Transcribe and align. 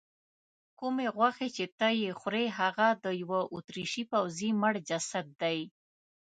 کومې 0.79 1.07
غوښې 1.15 1.47
چې 1.55 1.65
ته 1.77 1.87
یې 2.01 2.09
خورې 2.19 2.45
هغه 2.59 2.87
د 3.03 3.05
یوه 3.21 3.41
اتریشي 3.55 4.03
پوځي 4.11 4.49
مړ 4.61 4.73
جسد 4.89 5.27
دی. 5.41 5.59